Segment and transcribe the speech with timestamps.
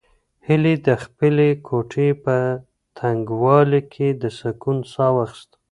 [0.47, 2.37] هیلې د خپلې کوټې په
[2.97, 5.57] تنګوالي کې د سکون ساه واخیسته.